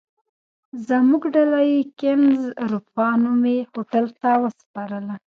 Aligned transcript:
زموږ 0.87 1.23
ډله 1.35 1.59
یې 1.71 1.81
کېنز 1.99 2.41
اروپا 2.63 3.07
نومي 3.23 3.57
هوټل 3.71 4.05
ته 4.21 4.29
وسپارله. 4.43 5.15